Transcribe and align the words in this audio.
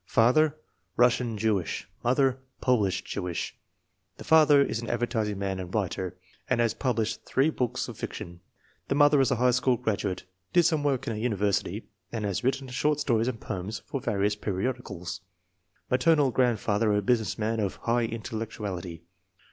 Father, 0.07 0.57
Russian 0.97 1.37
Jewish; 1.37 1.87
mother, 2.03 2.39
Polish 2.59 3.03
Jewish. 3.03 3.55
The 4.17 4.23
father 4.23 4.63
is 4.63 4.81
an 4.81 4.89
advertising 4.89 5.37
man 5.37 5.59
and 5.59 5.71
writer, 5.75 6.17
and 6.49 6.59
has 6.59 6.73
published 6.73 7.23
three 7.23 7.51
books 7.51 7.87
of 7.87 7.99
fiction. 7.99 8.39
The 8.87 8.95
mother 8.95 9.21
is 9.21 9.29
a 9.29 9.35
high 9.35 9.51
school 9.51 9.77
graduate, 9.77 10.23
did 10.53 10.63
some 10.63 10.83
work 10.83 11.05
in 11.05 11.13
a 11.13 11.19
university, 11.19 11.83
and 12.11 12.25
has 12.25 12.43
written 12.43 12.67
short 12.69 12.99
stories 12.99 13.27
and 13.27 13.39
poems 13.39 13.83
for 13.85 14.01
various 14.01 14.35
periodicals. 14.35 15.21
Maternal 15.91 16.31
grandfather 16.31 16.91
a 16.93 17.01
business 17.03 17.37
man 17.37 17.59
of" 17.59 17.75
high 17.85 18.05
intellectuality." 18.05 19.03